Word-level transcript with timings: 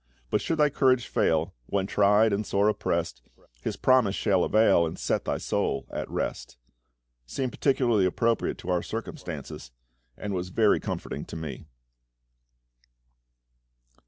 But 0.31 0.41
should 0.41 0.57
thy 0.57 0.71
courage 0.71 1.05
fail, 1.05 1.53
when 1.67 1.85
tried 1.85 2.33
and 2.33 2.43
sore 2.43 2.67
oppressed, 2.67 3.21
His 3.61 3.75
promise 3.77 4.15
shall 4.15 4.43
avail, 4.43 4.83
and 4.83 4.97
set 4.97 5.25
thy 5.25 5.37
soul 5.37 5.85
at 5.91 6.09
rest." 6.09 6.57
seemed 7.27 7.51
particularly 7.51 8.05
appropriate 8.07 8.57
to 8.57 8.71
our 8.71 8.81
circumstances, 8.81 9.69
and 10.17 10.33
was 10.33 10.49
very 10.49 10.79
comforting 10.79 11.23
to 11.25 11.35
me. 11.35 11.65